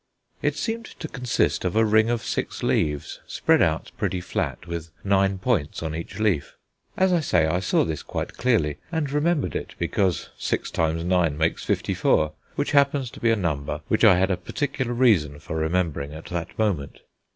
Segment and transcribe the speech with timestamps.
[0.41, 4.89] It seemed to consist of a ring of six leaves spread out pretty flat with
[5.03, 6.55] nine points on each leaf.
[6.97, 11.37] As I say, I saw this quite clearly, and remembered it because six times nine
[11.37, 15.37] makes fifty four, which happens to be a number which I had a particular reason
[15.37, 17.01] for remembering at that moment.